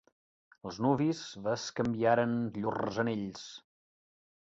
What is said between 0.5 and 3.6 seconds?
Els nuvis bescanviaren llurs anells.